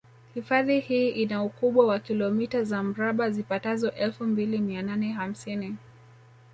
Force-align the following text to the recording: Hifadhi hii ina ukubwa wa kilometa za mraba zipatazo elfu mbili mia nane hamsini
Hifadhi 0.33 0.79
hii 0.79 1.09
ina 1.09 1.43
ukubwa 1.43 1.85
wa 1.87 1.99
kilometa 1.99 2.63
za 2.63 2.83
mraba 2.83 3.29
zipatazo 3.31 3.89
elfu 3.91 4.23
mbili 4.23 4.57
mia 4.57 4.81
nane 4.81 5.11
hamsini 5.11 5.77